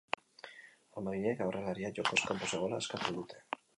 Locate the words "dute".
3.19-3.45